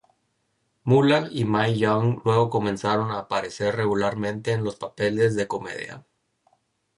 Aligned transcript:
Moolah 0.85 1.27
y 1.31 1.45
Mae 1.45 1.77
Young 1.77 2.21
luego 2.25 2.49
comenzaron 2.49 3.11
a 3.11 3.19
aparecer 3.19 3.75
regularmente 3.75 4.51
en 4.51 4.63
los 4.63 4.75
papeles 4.75 5.35
de 5.35 5.47
comedia. 5.47 6.03